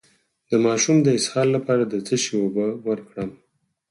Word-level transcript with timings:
د 0.49 0.51
ماشوم 0.65 0.97
د 1.03 1.07
اسهال 1.19 1.47
لپاره 1.57 1.83
د 1.87 1.93
څه 2.07 2.15
شي 2.23 2.33
اوبه 2.41 2.67
ورکړم؟ 2.87 3.29